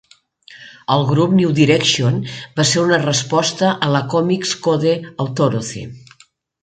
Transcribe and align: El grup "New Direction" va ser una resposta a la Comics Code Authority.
El 0.93 1.03
grup 1.09 1.35
"New 1.39 1.51
Direction" 1.59 2.17
va 2.59 2.65
ser 2.69 2.81
una 2.85 2.99
resposta 3.03 3.69
a 3.89 3.93
la 3.97 4.05
Comics 4.15 4.55
Code 4.69 4.99
Authority. 5.27 5.85